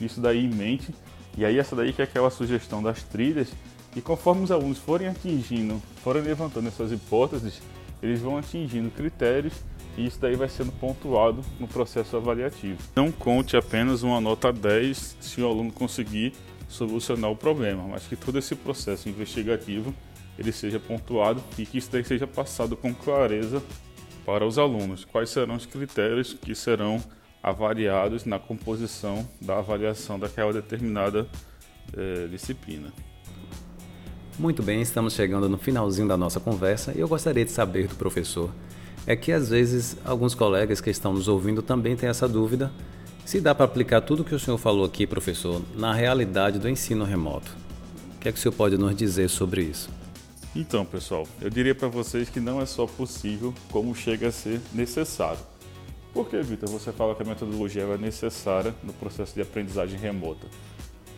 isso 0.00 0.20
daí 0.20 0.44
em 0.44 0.48
mente. 0.48 0.94
E 1.36 1.44
aí 1.44 1.58
essa 1.58 1.74
daí 1.74 1.92
que 1.92 2.02
é 2.02 2.04
aquela 2.04 2.30
sugestão 2.30 2.82
das 2.82 3.02
trilhas, 3.02 3.48
e 3.96 4.00
conforme 4.00 4.44
os 4.44 4.50
alunos 4.50 4.78
forem 4.78 5.08
atingindo, 5.08 5.80
forem 6.04 6.22
levantando 6.22 6.68
essas 6.68 6.92
hipóteses, 6.92 7.60
eles 8.02 8.20
vão 8.20 8.36
atingindo 8.36 8.90
critérios 8.90 9.54
e 9.98 10.06
isso 10.06 10.20
daí 10.20 10.36
vai 10.36 10.48
sendo 10.48 10.70
pontuado 10.72 11.42
no 11.58 11.66
processo 11.66 12.16
avaliativo. 12.16 12.78
Não 12.94 13.10
conte 13.10 13.56
apenas 13.56 14.04
uma 14.04 14.20
nota 14.20 14.52
10 14.52 15.16
se 15.20 15.42
o 15.42 15.46
aluno 15.46 15.72
conseguir 15.72 16.32
solucionar 16.68 17.30
o 17.30 17.36
problema, 17.36 17.82
mas 17.82 18.06
que 18.06 18.14
todo 18.14 18.38
esse 18.38 18.54
processo 18.54 19.08
investigativo 19.08 19.92
ele 20.38 20.52
seja 20.52 20.78
pontuado 20.78 21.42
e 21.58 21.66
que 21.66 21.78
isso 21.78 21.90
daí 21.90 22.04
seja 22.04 22.26
passado 22.26 22.76
com 22.76 22.94
clareza 22.94 23.60
para 24.24 24.46
os 24.46 24.56
alunos. 24.56 25.04
Quais 25.04 25.30
serão 25.30 25.56
os 25.56 25.66
critérios 25.66 26.32
que 26.32 26.54
serão 26.54 27.02
avaliados 27.42 28.24
na 28.24 28.38
composição 28.38 29.28
da 29.40 29.58
avaliação 29.58 30.18
daquela 30.18 30.52
determinada 30.52 31.26
eh, 31.96 32.28
disciplina. 32.30 32.92
Muito 34.38 34.62
bem, 34.62 34.80
estamos 34.80 35.14
chegando 35.14 35.48
no 35.48 35.58
finalzinho 35.58 36.06
da 36.06 36.16
nossa 36.16 36.38
conversa 36.38 36.92
e 36.94 37.00
eu 37.00 37.08
gostaria 37.08 37.44
de 37.44 37.50
saber 37.50 37.88
do 37.88 37.96
professor 37.96 38.50
é 39.08 39.16
que 39.16 39.32
às 39.32 39.48
vezes 39.48 39.96
alguns 40.04 40.34
colegas 40.34 40.82
que 40.82 40.90
estão 40.90 41.14
nos 41.14 41.28
ouvindo 41.28 41.62
também 41.62 41.96
têm 41.96 42.10
essa 42.10 42.28
dúvida 42.28 42.70
se 43.24 43.40
dá 43.40 43.54
para 43.54 43.64
aplicar 43.64 44.02
tudo 44.02 44.20
o 44.20 44.24
que 44.24 44.34
o 44.34 44.38
senhor 44.38 44.58
falou 44.58 44.84
aqui, 44.84 45.06
professor, 45.06 45.62
na 45.74 45.94
realidade 45.94 46.58
do 46.58 46.68
ensino 46.68 47.06
remoto. 47.06 47.50
O 48.16 48.18
que 48.20 48.28
é 48.28 48.32
que 48.32 48.38
o 48.38 48.42
senhor 48.42 48.52
pode 48.52 48.76
nos 48.76 48.94
dizer 48.94 49.30
sobre 49.30 49.62
isso? 49.62 49.88
Então, 50.54 50.84
pessoal, 50.84 51.26
eu 51.40 51.48
diria 51.48 51.74
para 51.74 51.88
vocês 51.88 52.28
que 52.28 52.38
não 52.38 52.60
é 52.60 52.66
só 52.66 52.86
possível, 52.86 53.54
como 53.70 53.94
chega 53.94 54.28
a 54.28 54.32
ser 54.32 54.60
necessário. 54.74 55.40
Por 56.12 56.28
que, 56.28 56.38
Vitor, 56.42 56.68
você 56.68 56.92
fala 56.92 57.14
que 57.14 57.22
a 57.22 57.26
metodologia 57.26 57.84
é 57.84 57.96
necessária 57.96 58.74
no 58.84 58.92
processo 58.92 59.34
de 59.34 59.40
aprendizagem 59.40 59.98
remota? 59.98 60.46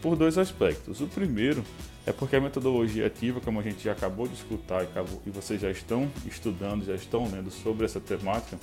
Por 0.02 0.16
dois 0.16 0.38
aspectos. 0.38 1.00
O 1.00 1.06
primeiro 1.06 1.62
é 2.06 2.12
porque 2.12 2.36
a 2.36 2.40
metodologia 2.40 3.06
ativa, 3.06 3.40
como 3.40 3.60
a 3.60 3.62
gente 3.62 3.84
já 3.84 3.92
acabou 3.92 4.26
de 4.26 4.34
escutar 4.34 4.86
e 5.26 5.30
vocês 5.30 5.60
já 5.60 5.70
estão 5.70 6.10
estudando, 6.26 6.84
já 6.84 6.94
estão 6.94 7.28
lendo 7.30 7.50
sobre 7.50 7.84
essa 7.84 8.00
temática, 8.00 8.58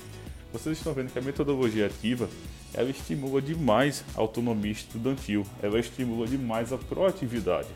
vocês 0.52 0.78
estão 0.78 0.92
vendo 0.92 1.12
que 1.12 1.18
a 1.18 1.22
metodologia 1.22 1.86
ativa 1.86 2.28
ela 2.74 2.90
estimula 2.90 3.40
demais 3.40 4.04
a 4.16 4.20
autonomia 4.20 4.72
estudantil, 4.72 5.46
ela 5.62 5.78
estimula 5.78 6.26
demais 6.26 6.72
a 6.72 6.78
proatividade. 6.78 7.68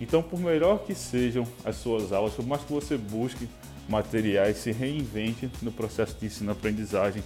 Então, 0.00 0.22
por 0.22 0.38
melhor 0.38 0.84
que 0.84 0.94
sejam 0.94 1.46
as 1.64 1.76
suas 1.76 2.12
aulas, 2.12 2.34
por 2.34 2.46
mais 2.46 2.62
que 2.62 2.72
você 2.72 2.96
busque 2.96 3.48
materiais, 3.88 4.58
se 4.58 4.72
reinvente 4.72 5.50
no 5.60 5.72
processo 5.72 6.16
de 6.18 6.26
ensino-aprendizagem, 6.26 7.22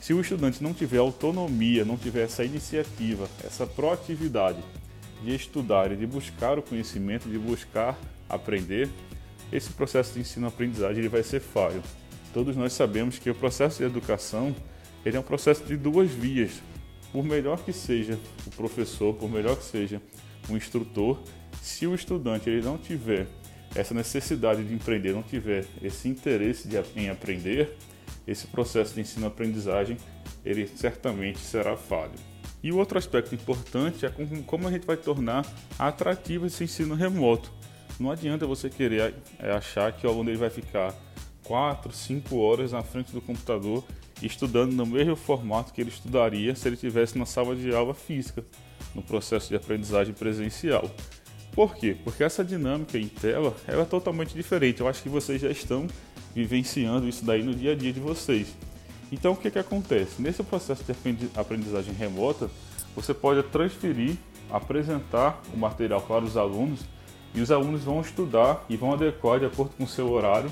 se 0.00 0.12
o 0.12 0.20
estudante 0.20 0.62
não 0.62 0.74
tiver 0.74 0.98
autonomia, 0.98 1.84
não 1.84 1.96
tiver 1.96 2.24
essa 2.24 2.44
iniciativa, 2.44 3.28
essa 3.42 3.66
proatividade, 3.66 4.58
de 5.24 5.34
estudar 5.34 5.90
e 5.90 5.96
de 5.96 6.06
buscar 6.06 6.58
o 6.58 6.62
conhecimento, 6.62 7.28
de 7.28 7.38
buscar 7.38 7.98
aprender, 8.28 8.88
esse 9.52 9.70
processo 9.70 10.14
de 10.14 10.20
ensino-aprendizagem 10.20 10.98
ele 10.98 11.08
vai 11.08 11.22
ser 11.22 11.40
falho. 11.40 11.82
Todos 12.32 12.56
nós 12.56 12.72
sabemos 12.72 13.18
que 13.18 13.30
o 13.30 13.34
processo 13.34 13.78
de 13.78 13.84
educação 13.84 14.54
ele 15.04 15.16
é 15.16 15.20
um 15.20 15.24
processo 15.24 15.64
de 15.64 15.76
duas 15.76 16.10
vias. 16.10 16.62
Por 17.12 17.24
melhor 17.24 17.62
que 17.62 17.72
seja 17.72 18.18
o 18.46 18.50
professor, 18.50 19.14
por 19.14 19.30
melhor 19.30 19.56
que 19.56 19.64
seja 19.64 20.02
o 20.48 20.56
instrutor, 20.56 21.18
se 21.62 21.86
o 21.86 21.94
estudante 21.94 22.50
ele 22.50 22.62
não 22.62 22.76
tiver 22.76 23.26
essa 23.74 23.94
necessidade 23.94 24.64
de 24.64 24.74
empreender, 24.74 25.12
não 25.12 25.22
tiver 25.22 25.64
esse 25.82 26.08
interesse 26.08 26.66
de, 26.66 26.76
em 26.96 27.08
aprender, 27.08 27.76
esse 28.26 28.46
processo 28.46 28.94
de 28.94 29.00
ensino-aprendizagem 29.00 29.96
ele 30.44 30.66
certamente 30.66 31.38
será 31.38 31.76
falho. 31.76 32.33
E 32.64 32.72
o 32.72 32.78
outro 32.78 32.96
aspecto 32.96 33.34
importante 33.34 34.06
é 34.06 34.12
como 34.46 34.66
a 34.66 34.70
gente 34.70 34.86
vai 34.86 34.96
tornar 34.96 35.46
atrativo 35.78 36.46
esse 36.46 36.64
ensino 36.64 36.94
remoto. 36.94 37.52
Não 38.00 38.10
adianta 38.10 38.46
você 38.46 38.70
querer 38.70 39.14
é, 39.38 39.52
achar 39.52 39.92
que 39.92 40.06
o 40.06 40.10
aluno 40.10 40.34
vai 40.38 40.48
ficar 40.48 40.94
4, 41.44 41.92
5 41.92 42.34
horas 42.38 42.72
na 42.72 42.82
frente 42.82 43.12
do 43.12 43.20
computador 43.20 43.84
estudando 44.22 44.72
no 44.72 44.86
mesmo 44.86 45.14
formato 45.14 45.74
que 45.74 45.82
ele 45.82 45.90
estudaria 45.90 46.54
se 46.54 46.66
ele 46.66 46.76
estivesse 46.76 47.18
na 47.18 47.26
sala 47.26 47.54
de 47.54 47.74
aula 47.74 47.92
física, 47.92 48.42
no 48.94 49.02
processo 49.02 49.50
de 49.50 49.56
aprendizagem 49.56 50.14
presencial. 50.14 50.90
Por 51.52 51.74
quê? 51.74 51.94
Porque 52.02 52.24
essa 52.24 52.42
dinâmica 52.42 52.96
em 52.96 53.08
tela 53.08 53.54
ela 53.68 53.82
é 53.82 53.84
totalmente 53.84 54.34
diferente. 54.34 54.80
Eu 54.80 54.88
acho 54.88 55.02
que 55.02 55.10
vocês 55.10 55.38
já 55.38 55.50
estão 55.50 55.86
vivenciando 56.34 57.06
isso 57.06 57.26
daí 57.26 57.42
no 57.42 57.54
dia 57.54 57.72
a 57.72 57.76
dia 57.76 57.92
de 57.92 58.00
vocês. 58.00 58.56
Então 59.14 59.30
o 59.30 59.36
que, 59.36 59.48
que 59.48 59.60
acontece? 59.60 60.20
Nesse 60.20 60.42
processo 60.42 60.82
de 60.82 61.30
aprendizagem 61.36 61.94
remota, 61.94 62.50
você 62.96 63.14
pode 63.14 63.44
transferir, 63.44 64.16
apresentar 64.50 65.40
o 65.54 65.56
material 65.56 66.00
para 66.02 66.24
os 66.24 66.36
alunos 66.36 66.80
e 67.32 67.40
os 67.40 67.52
alunos 67.52 67.84
vão 67.84 68.00
estudar 68.00 68.64
e 68.68 68.76
vão 68.76 68.92
adequar 68.92 69.38
de 69.38 69.46
acordo 69.46 69.72
com 69.76 69.84
o 69.84 69.88
seu 69.88 70.10
horário 70.10 70.50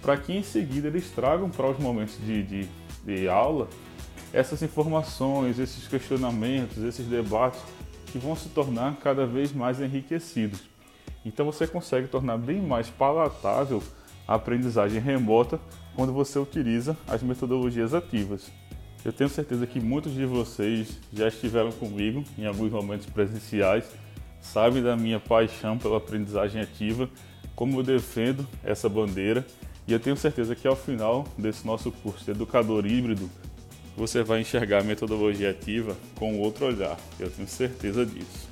para 0.00 0.16
que 0.16 0.32
em 0.32 0.44
seguida 0.44 0.86
eles 0.86 1.10
tragam 1.10 1.50
para 1.50 1.68
os 1.68 1.76
momentos 1.76 2.16
de, 2.24 2.44
de, 2.44 2.68
de 3.04 3.28
aula 3.28 3.68
essas 4.32 4.62
informações, 4.62 5.58
esses 5.58 5.88
questionamentos, 5.88 6.84
esses 6.84 7.06
debates 7.06 7.60
que 8.06 8.18
vão 8.18 8.36
se 8.36 8.48
tornar 8.48 8.94
cada 9.02 9.26
vez 9.26 9.52
mais 9.52 9.80
enriquecidos. 9.80 10.60
Então 11.24 11.44
você 11.44 11.66
consegue 11.66 12.06
tornar 12.06 12.38
bem 12.38 12.62
mais 12.62 12.88
palatável 12.88 13.82
a 14.26 14.34
aprendizagem 14.34 15.00
remota 15.00 15.58
quando 15.94 16.12
você 16.12 16.38
utiliza 16.38 16.96
as 17.06 17.22
metodologias 17.22 17.94
ativas. 17.94 18.50
Eu 19.04 19.12
tenho 19.12 19.28
certeza 19.28 19.66
que 19.66 19.80
muitos 19.80 20.14
de 20.14 20.24
vocês 20.24 20.98
já 21.12 21.28
estiveram 21.28 21.70
comigo 21.72 22.24
em 22.38 22.46
alguns 22.46 22.72
momentos 22.72 23.06
presenciais, 23.06 23.84
sabem 24.40 24.82
da 24.82 24.96
minha 24.96 25.20
paixão 25.20 25.76
pela 25.76 25.98
aprendizagem 25.98 26.60
ativa, 26.62 27.08
como 27.54 27.78
eu 27.78 27.82
defendo 27.82 28.46
essa 28.62 28.88
bandeira, 28.88 29.46
e 29.86 29.92
eu 29.92 30.00
tenho 30.00 30.16
certeza 30.16 30.54
que 30.54 30.66
ao 30.66 30.74
final 30.74 31.26
desse 31.36 31.66
nosso 31.66 31.92
curso 31.92 32.24
de 32.24 32.30
educador 32.30 32.86
híbrido, 32.86 33.30
você 33.96 34.22
vai 34.22 34.40
enxergar 34.40 34.80
a 34.80 34.84
metodologia 34.84 35.50
ativa 35.50 35.96
com 36.16 36.40
outro 36.40 36.66
olhar. 36.66 36.98
Eu 37.20 37.30
tenho 37.30 37.46
certeza 37.46 38.04
disso. 38.04 38.48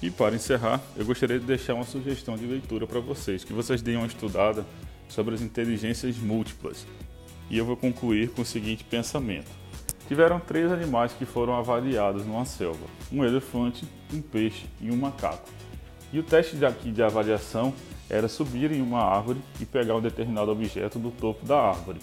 E 0.00 0.10
para 0.10 0.36
encerrar, 0.36 0.80
eu 0.96 1.04
gostaria 1.04 1.38
de 1.38 1.44
deixar 1.44 1.74
uma 1.74 1.84
sugestão 1.84 2.36
de 2.36 2.46
leitura 2.46 2.86
para 2.86 3.00
vocês, 3.00 3.42
que 3.42 3.52
vocês 3.52 3.82
deem 3.82 3.96
uma 3.96 4.06
estudada 4.06 4.64
sobre 5.08 5.34
as 5.34 5.42
inteligências 5.42 6.16
múltiplas. 6.16 6.86
E 7.50 7.58
eu 7.58 7.64
vou 7.64 7.76
concluir 7.76 8.30
com 8.30 8.42
o 8.42 8.46
seguinte 8.46 8.84
pensamento. 8.84 9.50
Tiveram 10.08 10.38
três 10.38 10.70
animais 10.70 11.12
que 11.12 11.24
foram 11.24 11.54
avaliados 11.54 12.24
numa 12.24 12.44
selva: 12.44 12.86
um 13.12 13.24
elefante, 13.24 13.84
um 14.12 14.20
peixe 14.20 14.66
e 14.80 14.90
um 14.90 14.96
macaco. 14.96 15.48
E 16.12 16.18
o 16.18 16.22
teste 16.22 16.64
aqui 16.64 16.90
de 16.90 17.02
avaliação 17.02 17.74
era 18.08 18.28
subir 18.28 18.70
em 18.70 18.80
uma 18.80 19.02
árvore 19.02 19.40
e 19.60 19.64
pegar 19.64 19.96
um 19.96 20.00
determinado 20.00 20.50
objeto 20.50 20.98
do 20.98 21.10
topo 21.10 21.44
da 21.44 21.60
árvore. 21.60 22.00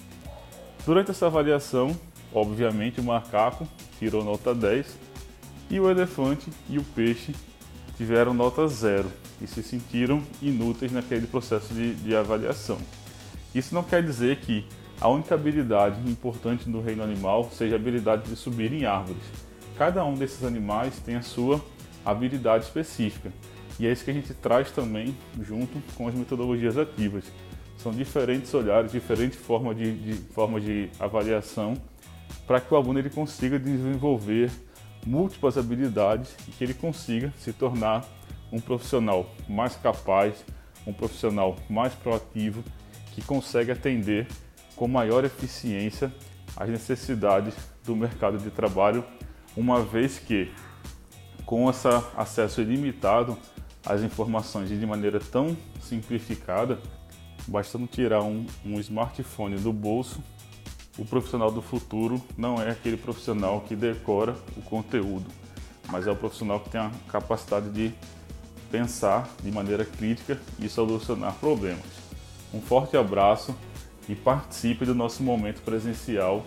Durante 0.85 1.11
essa 1.11 1.27
avaliação, 1.27 1.97
obviamente 2.33 2.99
o 2.99 3.03
macaco 3.03 3.67
tirou 3.97 4.23
nota 4.23 4.53
10 4.53 4.97
e 5.69 5.79
o 5.79 5.89
elefante 5.89 6.51
e 6.69 6.77
o 6.77 6.83
peixe 6.83 7.33
tiveram 7.97 8.33
nota 8.33 8.67
0 8.67 9.09
e 9.41 9.47
se 9.47 9.61
sentiram 9.61 10.21
inúteis 10.41 10.91
naquele 10.91 11.27
processo 11.27 11.73
de, 11.73 11.93
de 11.95 12.15
avaliação. 12.15 12.77
Isso 13.53 13.73
não 13.73 13.83
quer 13.83 14.03
dizer 14.03 14.37
que 14.37 14.65
a 14.99 15.07
única 15.09 15.35
habilidade 15.35 15.99
importante 16.09 16.69
no 16.69 16.81
reino 16.81 17.03
animal 17.03 17.49
seja 17.51 17.75
a 17.75 17.79
habilidade 17.79 18.29
de 18.29 18.35
subir 18.35 18.71
em 18.71 18.85
árvores. 18.85 19.21
Cada 19.77 20.03
um 20.05 20.13
desses 20.13 20.43
animais 20.43 20.99
tem 20.99 21.15
a 21.15 21.21
sua 21.21 21.63
habilidade 22.05 22.65
específica. 22.65 23.31
E 23.79 23.87
é 23.87 23.91
isso 23.91 24.05
que 24.05 24.11
a 24.11 24.13
gente 24.13 24.33
traz 24.35 24.71
também 24.71 25.15
junto 25.41 25.81
com 25.95 26.07
as 26.07 26.13
metodologias 26.13 26.77
ativas. 26.77 27.25
São 27.77 27.91
diferentes 27.91 28.53
olhares, 28.53 28.91
diferentes 28.91 29.37
formas 29.37 29.75
de, 29.75 29.91
de, 29.91 30.13
forma 30.13 30.61
de 30.61 30.89
avaliação 30.99 31.73
para 32.45 32.61
que 32.61 32.73
o 32.73 32.77
aluno 32.77 32.99
ele 32.99 33.09
consiga 33.09 33.57
desenvolver 33.57 34.51
múltiplas 35.05 35.57
habilidades 35.57 36.35
e 36.47 36.51
que 36.51 36.63
ele 36.63 36.73
consiga 36.73 37.33
se 37.37 37.51
tornar 37.53 38.05
um 38.51 38.59
profissional 38.59 39.29
mais 39.47 39.75
capaz, 39.75 40.45
um 40.85 40.93
profissional 40.93 41.55
mais 41.69 41.93
proativo, 41.93 42.63
que 43.11 43.21
consegue 43.21 43.71
atender 43.71 44.27
com 44.75 44.87
maior 44.87 45.23
eficiência 45.23 46.13
as 46.55 46.69
necessidades 46.69 47.55
do 47.83 47.95
mercado 47.95 48.37
de 48.37 48.49
trabalho, 48.49 49.03
uma 49.55 49.81
vez 49.81 50.19
que 50.19 50.51
com 51.45 51.69
esse 51.69 51.87
acesso 52.15 52.61
ilimitado 52.61 53.37
as 53.85 54.01
informações 54.01 54.69
de 54.69 54.85
maneira 54.85 55.19
tão 55.19 55.57
simplificada, 55.81 56.79
bastando 57.47 57.85
tirar 57.87 58.23
um, 58.23 58.45
um 58.65 58.79
smartphone 58.79 59.57
do 59.57 59.73
bolso, 59.73 60.23
o 60.97 61.05
profissional 61.05 61.51
do 61.51 61.61
futuro 61.61 62.21
não 62.37 62.61
é 62.61 62.69
aquele 62.69 62.97
profissional 62.97 63.61
que 63.61 63.75
decora 63.75 64.35
o 64.55 64.61
conteúdo, 64.61 65.25
mas 65.89 66.05
é 66.05 66.11
o 66.11 66.15
profissional 66.15 66.59
que 66.59 66.69
tem 66.69 66.81
a 66.81 66.91
capacidade 67.09 67.69
de 67.69 67.91
pensar 68.71 69.29
de 69.41 69.51
maneira 69.51 69.85
crítica 69.85 70.39
e 70.59 70.69
solucionar 70.69 71.33
problemas. 71.35 71.85
Um 72.53 72.61
forte 72.61 72.95
abraço 72.95 73.55
e 74.07 74.15
participe 74.15 74.85
do 74.85 74.93
nosso 74.93 75.23
momento 75.23 75.61
presencial, 75.61 76.45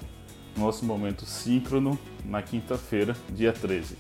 nosso 0.56 0.84
momento 0.84 1.26
síncrono 1.26 1.98
na 2.24 2.42
quinta-feira, 2.42 3.16
dia 3.30 3.52
13. 3.52 3.96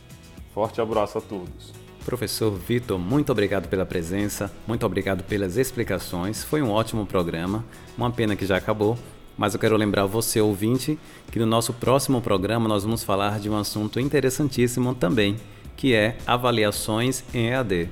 Forte 0.54 0.80
abraço 0.80 1.18
a 1.18 1.20
todos. 1.20 1.72
Professor 2.04 2.52
Vitor, 2.52 3.00
muito 3.00 3.32
obrigado 3.32 3.68
pela 3.68 3.84
presença, 3.84 4.50
muito 4.66 4.86
obrigado 4.86 5.24
pelas 5.24 5.56
explicações. 5.56 6.44
Foi 6.44 6.62
um 6.62 6.70
ótimo 6.70 7.04
programa, 7.04 7.64
uma 7.98 8.10
pena 8.12 8.36
que 8.36 8.46
já 8.46 8.56
acabou, 8.56 8.96
mas 9.36 9.54
eu 9.54 9.60
quero 9.60 9.76
lembrar 9.76 10.06
você, 10.06 10.40
ouvinte, 10.40 10.98
que 11.30 11.38
no 11.38 11.46
nosso 11.46 11.72
próximo 11.72 12.20
programa 12.20 12.68
nós 12.68 12.84
vamos 12.84 13.02
falar 13.02 13.38
de 13.38 13.50
um 13.50 13.56
assunto 13.56 14.00
interessantíssimo 14.00 14.94
também, 14.94 15.36
que 15.76 15.94
é 15.94 16.16
avaliações 16.26 17.22
em 17.34 17.48
EAD. 17.48 17.88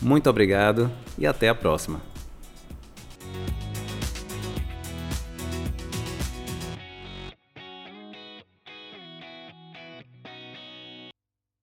Muito 0.00 0.28
obrigado 0.30 0.90
e 1.18 1.26
até 1.26 1.48
a 1.48 1.54
próxima. 1.54 2.00